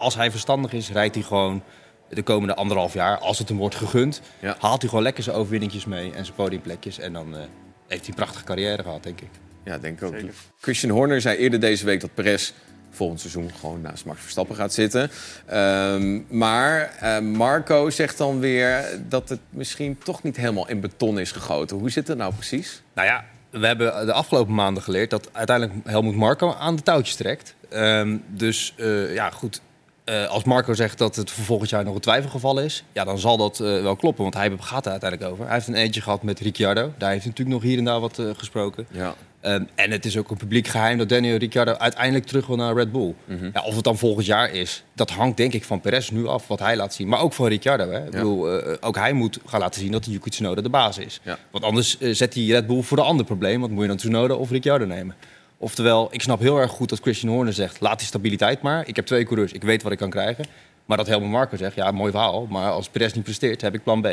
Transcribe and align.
als 0.00 0.14
hij 0.14 0.30
verstandig 0.30 0.72
is, 0.72 0.90
rijdt 0.90 1.14
hij 1.14 1.24
gewoon 1.24 1.62
de 2.08 2.22
komende 2.22 2.54
anderhalf 2.54 2.92
jaar, 2.94 3.18
als 3.18 3.38
het 3.38 3.48
hem 3.48 3.58
wordt 3.58 3.74
gegund, 3.74 4.20
Ja. 4.40 4.56
haalt 4.58 4.80
hij 4.80 4.88
gewoon 4.88 5.04
lekker 5.04 5.22
zijn 5.22 5.36
overwinningjes 5.36 5.84
mee 5.84 6.12
en 6.12 6.24
zijn 6.24 6.36
podiumplekjes. 6.36 6.98
En 6.98 7.12
dan 7.12 7.34
eh, 7.34 7.40
heeft 7.86 8.00
hij 8.00 8.08
een 8.08 8.14
prachtige 8.14 8.44
carrière 8.44 8.82
gehad, 8.82 9.02
denk 9.02 9.20
ik. 9.20 9.28
Ja, 9.64 9.78
denk 9.78 10.00
ik 10.00 10.06
ook. 10.06 10.14
Zeker. 10.14 10.34
Christian 10.60 10.92
Horner 10.92 11.20
zei 11.20 11.36
eerder 11.36 11.60
deze 11.60 11.84
week 11.84 12.00
dat 12.00 12.14
Perez 12.14 12.52
volgend 12.90 13.20
seizoen 13.20 13.50
gewoon 13.60 13.80
naast 13.80 14.04
Max 14.04 14.20
Verstappen 14.20 14.56
gaat 14.56 14.72
zitten. 14.72 15.10
Ehm, 15.46 16.20
maar 16.28 16.96
eh, 17.00 17.18
Marco 17.18 17.90
zegt 17.90 18.18
dan 18.18 18.38
weer 18.40 18.84
dat 19.08 19.28
het 19.28 19.40
misschien 19.50 19.98
toch 20.04 20.22
niet 20.22 20.36
helemaal 20.36 20.68
in 20.68 20.80
beton 20.80 21.18
is 21.18 21.32
gegoten. 21.32 21.76
Hoe 21.76 21.90
zit 21.90 22.08
het 22.08 22.18
nou 22.18 22.34
precies? 22.34 22.82
Nou 22.94 23.08
ja, 23.08 23.24
we 23.50 23.66
hebben 23.66 24.06
de 24.06 24.12
afgelopen 24.12 24.54
maanden 24.54 24.82
geleerd 24.82 25.10
dat 25.10 25.28
uiteindelijk 25.32 25.78
Helmut 25.84 26.14
Marco 26.14 26.52
aan 26.54 26.76
de 26.76 26.82
touwtjes 26.82 27.16
trekt. 27.16 27.54
Ehm, 27.68 28.16
dus 28.26 28.74
eh, 28.76 29.14
ja, 29.14 29.30
goed. 29.30 29.60
Eh, 30.04 30.28
als 30.28 30.44
Marco 30.44 30.74
zegt 30.74 30.98
dat 30.98 31.16
het 31.16 31.30
voor 31.30 31.44
volgend 31.44 31.70
jaar 31.70 31.84
nog 31.84 31.94
een 31.94 32.00
twijfelgeval 32.00 32.60
is, 32.60 32.84
ja, 32.92 33.04
dan 33.04 33.18
zal 33.18 33.36
dat 33.36 33.60
eh, 33.60 33.82
wel 33.82 33.96
kloppen. 33.96 34.22
Want 34.22 34.34
hij 34.34 34.52
gaat 34.60 34.84
er 34.84 34.90
uiteindelijk 34.90 35.32
over. 35.32 35.44
Hij 35.44 35.54
heeft 35.54 35.68
een 35.68 35.74
eentje 35.74 36.00
gehad 36.00 36.22
met 36.22 36.40
Ricciardo. 36.40 36.92
Daar 36.98 37.10
heeft 37.10 37.22
hij 37.22 37.30
natuurlijk 37.30 37.48
nog 37.48 37.62
hier 37.62 37.78
en 37.78 37.84
daar 37.84 38.00
wat 38.00 38.18
eh, 38.18 38.26
gesproken. 38.36 38.86
Ja. 38.90 39.14
Ehm, 39.40 39.64
en 39.74 39.90
het 39.90 40.04
is 40.04 40.16
ook 40.16 40.30
een 40.30 40.36
publiek 40.36 40.66
geheim 40.66 40.98
dat 40.98 41.08
Daniel 41.08 41.36
Ricciardo 41.36 41.72
uiteindelijk 41.72 42.26
terug 42.26 42.46
wil 42.46 42.56
naar 42.56 42.74
Red 42.74 42.92
Bull. 42.92 43.14
ja, 43.52 43.62
of 43.64 43.74
het 43.74 43.84
dan 43.84 43.98
volgend 43.98 44.26
jaar 44.26 44.50
is, 44.50 44.84
dat 44.94 45.10
hangt 45.10 45.36
denk 45.36 45.52
ik 45.52 45.64
van 45.64 45.80
Perez 45.80 46.10
nu 46.10 46.26
af, 46.26 46.48
wat 46.48 46.58
hij 46.58 46.76
laat 46.76 46.94
zien. 46.94 47.08
Maar 47.08 47.20
ook 47.20 47.32
van 47.32 47.46
Ricciardo. 47.46 47.90
Hè. 47.90 48.04
Ik 48.04 48.10
bedoel, 48.10 48.48
ook 48.80 48.96
hij 48.96 49.12
moet 49.12 49.38
gaan 49.46 49.60
laten 49.60 49.80
zien 49.80 49.92
dat 49.92 50.06
Yuki 50.06 50.30
Tsunoda 50.30 50.62
de 50.62 50.68
baas 50.68 50.98
is. 50.98 51.20
Ja. 51.22 51.38
Want 51.50 51.64
anders 51.64 51.98
zet 51.98 52.34
hij 52.34 52.44
Red 52.44 52.66
Bull 52.66 52.82
voor 52.82 52.98
een 52.98 53.04
ander 53.04 53.26
probleem. 53.26 53.60
Want 53.60 53.72
moet 53.72 53.82
je 53.82 53.88
dan 53.88 53.96
Tsunoda 53.96 54.34
of 54.34 54.50
Ricciardo 54.50 54.84
nemen? 54.84 55.14
Oftewel, 55.62 56.08
ik 56.10 56.22
snap 56.22 56.40
heel 56.40 56.58
erg 56.58 56.70
goed 56.70 56.88
dat 56.88 57.00
Christian 57.00 57.32
Horner 57.32 57.52
zegt... 57.52 57.80
laat 57.80 57.98
die 57.98 58.06
stabiliteit 58.06 58.62
maar. 58.62 58.88
Ik 58.88 58.96
heb 58.96 59.06
twee 59.06 59.24
coureurs, 59.24 59.52
ik 59.52 59.62
weet 59.62 59.82
wat 59.82 59.92
ik 59.92 59.98
kan 59.98 60.10
krijgen. 60.10 60.44
Maar 60.84 60.96
dat 60.96 61.06
Helmut 61.06 61.30
Marco 61.30 61.56
zegt, 61.56 61.74
ja, 61.74 61.90
mooi 61.90 62.10
verhaal. 62.10 62.46
Maar 62.46 62.70
als 62.70 62.88
Perez 62.88 63.12
niet 63.12 63.24
presteert, 63.24 63.60
heb 63.60 63.74
ik 63.74 63.82
plan 63.82 64.02
B. 64.02 64.08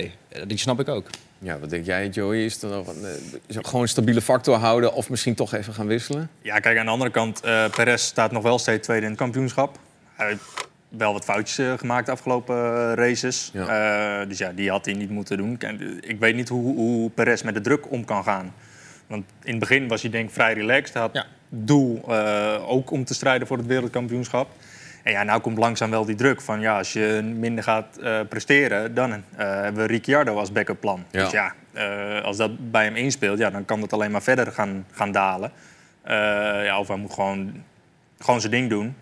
Die 0.47 0.57
snap 0.57 0.79
ik 0.79 0.87
ook. 0.87 1.07
ja, 1.39 1.59
wat 1.59 1.69
denk 1.69 1.85
jij, 1.85 2.07
Joey? 2.07 2.45
Is 2.45 2.61
er 2.61 2.69
nog 2.69 2.87
een, 2.87 3.03
eh, 3.47 3.57
gewoon 3.61 3.81
een 3.81 3.87
stabiele 3.87 4.21
factor 4.21 4.55
houden 4.55 4.93
of 4.93 5.09
misschien 5.09 5.35
toch 5.35 5.53
even 5.53 5.73
gaan 5.73 5.87
wisselen? 5.87 6.29
Ja, 6.41 6.59
kijk, 6.59 6.77
aan 6.77 6.85
de 6.85 6.91
andere 6.91 7.11
kant, 7.11 7.41
eh 7.41 7.69
Perez 7.69 8.03
staat 8.03 8.31
nog 8.31 8.43
wel 8.43 8.59
steeds 8.59 8.83
tweede 8.85 9.03
in 9.03 9.11
het 9.11 9.19
kampioenschap. 9.19 9.79
Hij 10.13 10.27
heeft 10.27 10.43
wel 10.89 11.13
wat 11.13 11.23
foutjes 11.23 11.57
eh, 11.57 11.77
gemaakt 11.77 12.05
de 12.05 12.11
afgelopen 12.11 12.55
races. 12.95 13.51
Eh, 13.53 14.19
dus 14.27 14.37
ja, 14.37 14.51
die 14.51 14.69
had 14.69 14.85
hij 14.85 14.93
niet 14.93 15.09
moeten 15.09 15.37
doen. 15.37 15.59
Ik 16.01 16.19
weet 16.19 16.35
niet 16.35 16.49
hoe, 16.49 16.75
hoe 16.75 17.09
Perez 17.09 17.41
met 17.41 17.53
de 17.53 17.61
druk 17.61 17.91
om 17.91 18.05
kan 18.05 18.23
gaan. 18.23 18.53
Want 19.07 19.25
in 19.43 19.49
het 19.51 19.59
begin 19.59 19.87
was 19.87 20.01
hij 20.01 20.11
denk 20.11 20.27
ik 20.27 20.33
vrij 20.33 20.53
relaxed. 20.53 20.93
Hij 20.93 21.01
had 21.01 21.13
Ja. 21.13 21.25
Doel 21.49 22.01
eh, 22.07 22.69
ook 22.69 22.91
om 22.91 23.05
te 23.05 23.13
strijden 23.13 23.47
voor 23.47 23.57
het 23.57 23.65
wereldkampioenschap. 23.65 24.49
En 25.03 25.11
ja, 25.11 25.23
nou 25.23 25.41
komt 25.41 25.57
langzaam 25.57 25.89
wel 25.89 26.05
die 26.05 26.15
druk 26.15 26.41
van 26.41 26.59
ja, 26.59 26.77
als 26.77 26.93
je 26.93 27.33
minder 27.35 27.63
gaat 27.63 27.97
eh, 27.97 28.19
presteren, 28.29 28.93
dan 28.93 29.11
eh, 29.11 29.19
hebben 29.37 29.81
we 29.81 29.87
Ricciardo 29.87 30.35
als 30.35 30.51
backup 30.51 30.79
plan. 30.79 31.03
Ja. 31.11 31.23
Dus 31.23 31.31
ja, 31.31 31.53
als 32.21 32.37
dat 32.37 32.71
bij 32.71 32.83
hem 32.83 32.95
inspeelt, 32.95 33.37
ja, 33.37 33.49
dan 33.49 33.65
kan 33.65 33.79
dat 33.79 33.93
alleen 33.93 34.11
maar 34.11 34.21
verder 34.21 34.51
gaan, 34.51 34.85
gaan 34.91 35.11
dalen. 35.11 35.51
Ja, 36.63 36.79
of 36.79 36.87
hij 36.87 36.97
moet 36.97 37.13
gewoon, 37.13 37.63
gewoon 38.19 38.39
zijn 38.39 38.51
ding 38.51 38.69
doen 38.69 38.95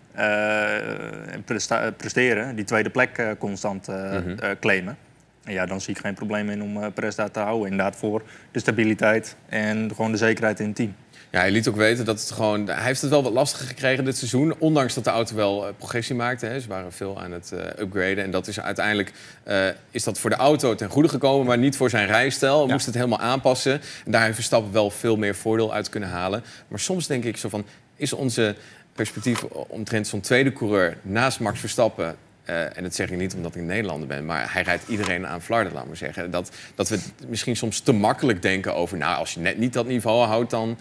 en 1.32 1.44
presta- 1.46 1.92
presteren. 1.92 2.56
Die 2.56 2.66
tweede 2.66 2.90
plek 2.90 3.36
constant 3.40 3.88
Mhm. 3.88 4.36
claimen. 4.60 4.98
En 5.44 5.54
ja, 5.54 5.66
dan 5.66 5.82
zie 5.82 5.94
ik 5.96 6.00
geen 6.02 6.14
probleem 6.14 6.50
in 6.50 6.62
om 6.62 6.94
Perez 6.94 7.16
daar 7.16 7.32
te 7.32 7.40
houden. 7.40 7.70
Inderdaad 7.72 7.96
voor 7.96 8.24
de 8.52 8.60
stabiliteit 8.60 9.36
en 9.50 9.92
gewoon 9.96 10.12
de 10.12 10.18
zekerheid 10.18 10.60
in 10.60 10.66
het 10.68 10.76
team. 10.76 10.96
Ja, 11.36 11.42
hij 11.42 11.52
liet 11.52 11.68
ook 11.68 11.76
weten 11.76 12.06
dat 12.06 12.20
het 12.20 12.32
gewoon... 12.32 12.68
Hij 12.68 12.84
heeft 12.84 13.02
het 13.02 13.10
wel 13.10 13.24
wat 13.24 13.34
lastiger 13.34 13.68
gekregen 13.68 14.06
dit 14.06 14.18
seizoen. 14.18 14.56
Ondanks 14.58 14.94
dat 14.94 15.04
de 15.04 15.10
auto 15.10 15.36
wel 15.36 15.68
eh, 15.68 15.74
progressie 15.78 16.16
maakte. 16.16 16.46
Hè. 16.46 16.60
Ze 16.60 16.68
waren 16.68 16.92
veel 16.94 17.22
aan 17.22 17.32
het 17.32 17.52
eh, 17.52 17.84
upgraden. 17.84 18.24
En 18.24 18.32
dat 18.32 18.48
is 18.48 18.60
uiteindelijk 18.60 19.12
eh, 19.44 19.68
is 19.92 20.04
dat 20.04 20.20
voor 20.20 20.30
de 20.30 20.36
auto 20.36 20.76
ten 20.76 20.90
goede 20.90 21.08
gekomen... 21.10 21.46
maar 21.46 21.58
niet 21.58 21.78
voor 21.78 21.90
zijn 21.90 22.08
rijstijl. 22.08 22.58
Hij 22.58 22.68
Ja. 22.68 22.74
moest 22.74 22.86
het 22.86 22.96
helemaal 22.96 23.20
aanpassen. 23.20 23.82
En 24.06 24.12
daar 24.12 24.22
heeft 24.22 24.36
Verstappen 24.36 24.72
wel 24.72 24.90
veel 24.90 25.16
meer 25.18 25.36
voordeel 25.36 25.74
uit 25.74 25.90
kunnen 25.90 26.10
halen. 26.10 26.44
Maar 26.68 26.80
soms 26.80 27.08
denk 27.08 27.24
ik 27.24 27.38
zo 27.38 27.50
van... 27.50 27.66
is 27.96 28.14
onze 28.14 28.56
perspectief 28.94 29.44
omtrent 29.68 30.08
zo'n 30.08 30.22
tweede 30.22 30.54
coureur 30.54 30.98
naast 31.02 31.40
Max 31.40 31.60
Verstappen... 31.60 32.16
en 32.46 32.84
dat 32.84 32.96
zeg 32.96 33.10
ik 33.10 33.18
niet 33.18 33.34
omdat 33.34 33.56
ik 33.56 33.62
een 33.62 33.68
Nederlander 33.68 34.08
ben, 34.08 34.26
maar 34.26 34.54
hij 34.54 34.62
rijdt 34.62 34.88
iedereen 34.88 35.28
aan 35.28 35.42
Florida, 35.42 35.74
laat 35.74 35.88
maar 35.88 35.98
zeggen. 35.98 36.32
Dat, 36.32 36.52
dat 36.76 36.90
we 36.90 37.00
misschien 37.28 37.56
soms 37.56 37.80
te 37.80 37.92
makkelijk 37.92 38.42
denken 38.42 38.76
over, 38.76 38.98
nou, 38.98 39.18
als 39.18 39.34
je 39.34 39.40
net 39.40 39.58
niet 39.58 39.74
dat 39.74 39.88
niveau 39.88 40.26
houdt, 40.26 40.50
dan. 40.50 40.78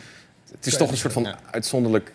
Het 0.57 0.67
is 0.67 0.77
toch 0.77 0.91
een 0.91 0.97
soort 0.97 1.13
van 1.13 1.23
Ja. 1.23 1.39
uitzonderlijk 1.51 2.13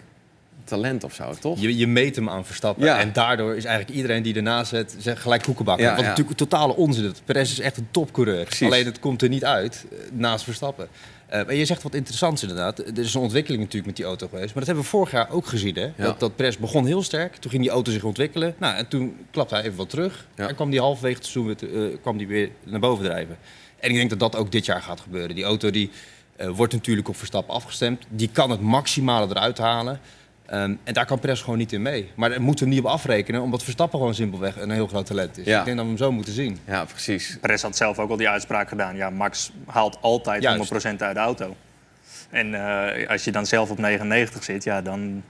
talent 0.63 1.03
of 1.03 1.13
zo, 1.13 1.33
toch? 1.39 1.59
Je, 1.59 1.77
je 1.77 1.87
meet 1.87 2.15
hem 2.15 2.29
aan 2.29 2.45
Verstappen. 2.45 2.85
Ja. 2.85 2.99
En 2.99 3.13
daardoor 3.13 3.55
is 3.55 3.65
eigenlijk 3.65 3.95
iedereen 3.97 4.23
die 4.23 4.35
ernaast 4.35 4.73
zet 4.97 5.19
gelijk 5.19 5.41
koekenbakker. 5.43 5.85
Ja, 5.85 5.91
Wat 5.95 6.01
ja. 6.03 6.09
natuurlijk 6.09 6.37
totale 6.37 6.75
onzin 6.75 7.03
is. 7.11 7.11
Perez 7.25 7.51
is 7.51 7.59
echt 7.59 7.77
een 7.77 7.87
topcoureur. 7.91 8.45
Precies. 8.45 8.67
Alleen 8.67 8.85
het 8.85 8.99
komt 8.99 9.21
er 9.21 9.29
niet 9.29 9.45
uit 9.45 9.85
eh, 9.91 9.97
naast 10.11 10.43
Verstappen. 10.43 10.87
Eh, 11.27 11.45
maar 11.45 11.55
je 11.55 11.65
zegt 11.65 11.83
wat 11.83 11.93
interessants 11.93 12.41
inderdaad. 12.41 12.79
Er 12.79 12.97
is 12.99 13.13
een 13.13 13.21
ontwikkeling 13.21 13.61
natuurlijk 13.61 13.87
met 13.87 13.95
die 13.95 14.05
auto 14.05 14.27
geweest. 14.27 14.45
Maar 14.47 14.57
dat 14.57 14.65
hebben 14.65 14.83
we 14.83 14.89
vorig 14.89 15.11
jaar 15.11 15.29
ook 15.31 15.47
gezien. 15.47 15.75
Hè? 15.75 15.81
Ja. 15.81 15.91
Dat, 15.95 16.19
dat 16.19 16.35
Perez 16.35 16.57
begon 16.57 16.85
heel 16.85 17.03
sterk. 17.03 17.35
Toen 17.35 17.51
ging 17.51 17.63
die 17.63 17.71
auto 17.71 17.91
zich 17.91 18.03
ontwikkelen. 18.03 18.55
Nou, 18.57 18.75
en 18.75 18.87
toen 18.87 19.15
klapte 19.31 19.55
hij 19.55 19.63
even 19.63 19.77
wat 19.77 19.89
terug. 19.89 20.27
Ja. 20.35 20.47
En 20.47 20.55
kwam 20.55 20.69
die 20.69 20.79
halverwege 20.79 21.15
het 21.15 21.25
seizoen 21.25 21.55
weer, 21.59 21.91
eh, 21.91 21.97
kwam 22.01 22.17
die 22.17 22.27
weer 22.27 22.49
naar 22.63 22.79
boven 22.79 23.05
drijven. 23.05 23.37
En 23.79 23.89
ik 23.89 23.95
denk 23.95 24.09
dat 24.09 24.19
dat 24.19 24.35
ook 24.35 24.51
dit 24.51 24.65
jaar 24.65 24.81
gaat 24.81 24.99
gebeuren. 24.99 25.35
Die 25.35 25.43
auto 25.43 25.69
die, 25.71 25.89
eh, 26.39 26.49
wordt 26.49 26.73
natuurlijk 26.73 27.07
op 27.07 27.15
Verstappen 27.15 27.53
afgestemd. 27.53 28.05
Die 28.09 28.29
kan 28.33 28.49
het 28.49 28.61
maximale 28.61 29.27
eruit 29.29 29.57
halen. 29.57 29.99
Ehm, 30.45 30.75
en 30.83 30.93
daar 30.93 31.05
kan 31.05 31.19
Perez 31.19 31.43
gewoon 31.43 31.57
niet 31.57 31.71
in 31.71 31.81
mee. 31.81 32.11
Maar 32.15 32.29
daar 32.29 32.41
moeten 32.41 32.65
we 32.65 32.71
niet 32.71 32.79
op 32.79 32.85
afrekenen, 32.85 33.41
omdat 33.41 33.63
Verstappen 33.63 33.99
gewoon 33.99 34.15
simpelweg 34.15 34.55
een 34.55 34.71
heel 34.71 34.87
groot 34.87 35.05
talent 35.05 35.37
is. 35.37 35.45
Ja. 35.45 35.59
Ik 35.59 35.65
denk 35.65 35.77
dat 35.77 35.85
we 35.85 35.91
hem 35.91 36.01
zo 36.01 36.11
moeten 36.11 36.33
zien. 36.33 36.59
Ja, 36.65 36.85
precies. 36.85 37.37
Perez 37.41 37.61
had 37.61 37.75
zelf 37.75 37.99
ook 37.99 38.09
al 38.09 38.17
die 38.17 38.29
uitspraak 38.29 38.69
gedaan. 38.69 38.95
Ja, 38.95 39.09
Max 39.09 39.51
haalt 39.65 39.97
altijd 40.01 40.41
Juist. 40.41 40.71
100% 40.71 41.01
uit 41.01 41.15
de 41.15 41.21
auto. 41.21 41.55
En 42.29 42.53
eh, 42.53 43.09
als 43.09 43.23
je 43.23 43.31
dan 43.31 43.45
zelf 43.45 43.69
op 43.69 43.77
99 43.77 44.43
zit, 44.43 44.63
ja, 44.63 44.81
dan 44.81 45.23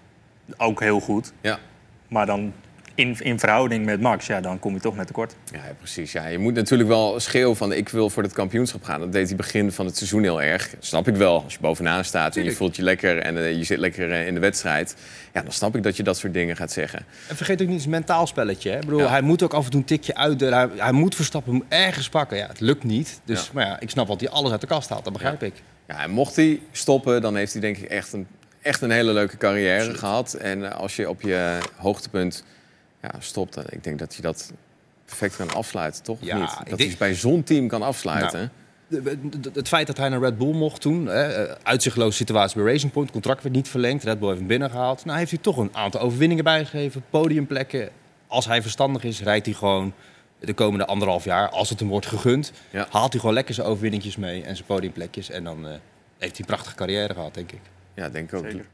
ook 0.57 0.79
heel 0.79 0.99
goed. 0.99 1.33
Ja. 1.41 1.59
Maar 2.07 2.25
dan 2.25 2.53
in, 2.99 3.15
in 3.19 3.39
verhouding 3.39 3.85
met 3.85 4.01
Max, 4.01 4.27
ja, 4.27 4.41
dan 4.41 4.59
kom 4.59 4.73
je 4.73 4.79
toch 4.79 4.95
net 4.95 5.07
tekort. 5.07 5.35
Ja, 5.51 5.57
ja, 5.57 5.73
precies. 5.77 6.11
Ja, 6.11 6.27
je 6.27 6.37
moet 6.37 6.53
natuurlijk 6.53 6.89
wel 6.89 7.19
schreeuwen 7.19 7.55
van 7.55 7.71
ik 7.73 7.89
wil 7.89 8.09
voor 8.09 8.23
het 8.23 8.33
kampioenschap 8.33 8.83
gaan. 8.83 8.99
Dat 8.99 9.11
deed 9.11 9.27
hij 9.27 9.35
begin 9.35 9.71
van 9.71 9.85
het 9.85 9.97
seizoen 9.97 10.23
heel 10.23 10.41
erg. 10.41 10.69
Snap 10.79 11.07
ik 11.07 11.15
wel. 11.15 11.43
Als 11.43 11.53
je 11.53 11.59
bovenaan 11.59 12.03
staat 12.05 12.35
en 12.35 12.43
je 12.43 12.51
voelt 12.51 12.75
je 12.75 12.83
lekker 12.83 13.17
en 13.19 13.37
eh, 13.37 13.57
je 13.57 13.63
zit 13.63 13.77
lekker 13.79 14.11
eh, 14.11 14.27
in 14.27 14.33
de 14.33 14.39
wedstrijd. 14.39 14.95
Ja, 15.33 15.41
dan 15.41 15.51
snap 15.51 15.75
ik 15.75 15.83
dat 15.83 15.97
je 15.97 16.03
dat 16.03 16.17
soort 16.17 16.33
dingen 16.33 16.55
gaat 16.55 16.71
zeggen. 16.71 17.05
En 17.27 17.35
vergeet 17.35 17.61
ook 17.61 17.67
niet 17.67 17.79
zijn 17.79 17.91
mentaal 17.91 18.27
spelletje. 18.27 18.69
Hè? 18.69 18.75
Ik 18.75 18.85
bedoel, 18.85 18.99
Ja. 18.99 19.09
Hij 19.09 19.21
moet 19.21 19.43
ook 19.43 19.53
af 19.53 19.65
en 19.65 19.71
toe 19.71 19.79
een 19.79 19.85
tikje 19.85 20.15
uitdelen. 20.15 20.53
Hij, 20.57 20.67
hij 20.77 20.91
moet 20.91 21.15
Verstappen 21.15 21.63
ergens 21.67 22.09
pakken. 22.09 22.37
Ja, 22.37 22.47
het 22.47 22.59
lukt 22.59 22.83
niet. 22.83 23.19
Dus 23.25 23.43
Ja. 23.45 23.49
maar 23.53 23.65
ja, 23.65 23.79
ik 23.79 23.89
snap 23.89 24.07
wat 24.07 24.19
hij 24.19 24.29
alles 24.29 24.51
uit 24.51 24.61
de 24.61 24.67
kast 24.67 24.89
haalt. 24.89 25.03
Dat 25.03 25.13
begrijp 25.13 25.43
ik. 25.43 25.53
Ja, 25.87 26.03
en 26.03 26.09
mocht 26.11 26.35
hij 26.35 26.59
stoppen, 26.71 27.21
dan 27.21 27.35
heeft 27.35 27.51
hij 27.51 27.61
denk 27.61 27.77
ik 27.77 27.83
echt 27.89 28.13
een, 28.13 28.27
echt 28.61 28.81
een 28.81 28.91
hele 28.91 29.13
leuke 29.13 29.37
carrière 29.37 29.93
gehad. 29.93 30.33
En 30.33 30.65
eh, 30.71 30.79
als 30.79 30.95
je 30.95 31.09
op 31.09 31.21
je 31.21 31.57
hoogtepunt 31.75 32.43
ja, 33.01 33.11
stopt, 33.19 33.53
dan, 33.53 33.63
ik 33.69 33.83
denk 33.83 33.99
dat 33.99 34.15
je 34.15 34.21
dat 34.21 34.51
perfect 35.05 35.35
kan 35.35 35.53
afsluiten, 35.53 36.03
toch? 36.03 36.17
Ja, 36.21 36.37
niet? 36.37 36.57
Dat 36.57 36.77
denk- 36.77 36.89
hij 36.89 36.95
bij 36.99 37.13
zo'n 37.15 37.43
team 37.43 37.67
kan 37.67 37.81
afsluiten. 37.81 38.51
De- 38.87 39.17
Het 39.53 39.67
feit 39.67 39.87
dat 39.87 39.97
hij 39.97 40.09
naar 40.09 40.19
Red 40.19 40.37
Bull 40.37 40.53
mocht 40.53 40.81
toen, 40.81 41.05
hè, 41.05 41.23
eh, 41.45 41.55
uitzichtloze 41.63 42.17
situatie 42.17 42.63
bij 42.63 42.71
Racing 42.71 42.91
Point, 42.91 43.11
contract 43.11 43.43
werd 43.43 43.55
niet 43.55 43.67
verlengd, 43.67 44.03
Red 44.03 44.17
Bull 44.19 44.27
heeft 44.27 44.39
hem 44.39 44.47
binnengehaald. 44.47 45.05
Nou 45.05 45.17
heeft 45.17 45.31
hij 45.31 45.39
toch 45.39 45.57
een 45.57 45.75
aantal 45.75 46.01
overwinningen 46.01 46.43
bijgegeven, 46.43 47.03
podiumplekken. 47.09 47.89
Als 48.27 48.45
hij 48.45 48.61
verstandig 48.61 49.03
is, 49.03 49.21
rijdt 49.21 49.45
hij 49.45 49.55
gewoon 49.55 49.93
de 50.39 50.53
komende 50.53 50.85
anderhalf 50.85 51.23
jaar, 51.23 51.49
als 51.49 51.69
het 51.69 51.79
hem 51.79 51.89
wordt 51.89 52.05
gegund, 52.05 52.51
Ja. 52.69 52.87
haalt 52.89 53.11
hij 53.11 53.19
gewoon 53.19 53.35
lekker 53.35 53.53
zijn 53.53 53.67
overwinningjes 53.67 54.15
mee 54.17 54.43
en 54.43 54.55
zijn 54.55 54.67
podiumplekjes. 54.67 55.29
En 55.29 55.43
dan 55.43 55.57
eh, 55.67 55.69
heeft 56.17 56.31
hij 56.37 56.39
een 56.39 56.45
prachtige 56.45 56.75
carrière 56.75 57.13
gehad, 57.13 57.33
denk 57.33 57.51
ik. 57.51 57.61
Ja, 57.93 58.09
denk 58.09 58.31
ik 58.31 58.37
ook. 58.39 58.45
Zeker. 58.45 58.65